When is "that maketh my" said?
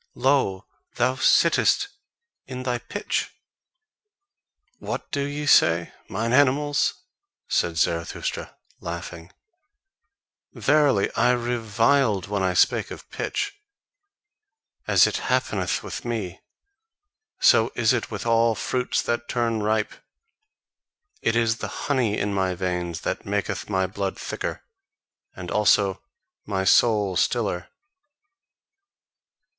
23.01-23.85